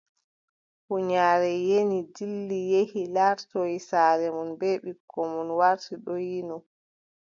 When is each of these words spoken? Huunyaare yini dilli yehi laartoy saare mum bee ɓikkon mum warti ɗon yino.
Huunyaare 0.85 1.51
yini 1.67 1.99
dilli 2.15 2.59
yehi 2.71 3.01
laartoy 3.15 3.73
saare 3.89 4.27
mum 4.35 4.49
bee 4.59 4.77
ɓikkon 4.83 5.27
mum 5.35 5.49
warti 5.59 5.93
ɗon 6.05 6.21
yino. 6.29 6.57